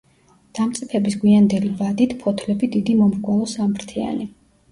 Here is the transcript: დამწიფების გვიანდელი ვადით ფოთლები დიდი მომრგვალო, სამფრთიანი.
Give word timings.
დამწიფების 0.59 1.17
გვიანდელი 1.23 1.69
ვადით 1.81 2.15
ფოთლები 2.23 2.69
დიდი 2.77 2.97
მომრგვალო, 3.03 3.51
სამფრთიანი. 3.55 4.27